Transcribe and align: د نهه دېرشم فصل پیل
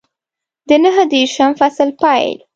د 0.67 0.69
نهه 0.83 1.03
دېرشم 1.11 1.51
فصل 1.59 1.89
پیل 2.01 2.37